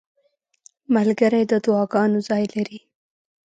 ملګری 0.93 1.43
د 1.51 1.53
دعاګانو 1.65 2.19
ځای 2.29 2.43
لري. 2.55 2.79